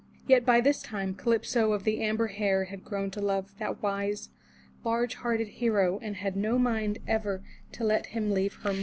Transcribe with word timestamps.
Yet 0.25 0.47
by 0.47 0.61
this 0.61 0.81
time 0.81 1.13
Calypso 1.13 1.73
of 1.73 1.83
the 1.83 2.01
amber 2.01 2.25
hair 2.25 2.63
had 2.65 2.83
grown 2.83 3.11
to 3.11 3.21
love 3.21 3.53
that 3.59 3.83
wise, 3.83 4.29
large 4.83 5.13
hearted 5.13 5.49
hero, 5.49 5.99
and 6.01 6.15
had 6.15 6.35
no 6.35 6.57
mind 6.57 6.97
ever 7.05 7.43
to 7.73 7.83
let 7.83 8.07
him 8.07 8.31
leave 8.31 8.55
her 8.63 8.73
more. 8.73 8.79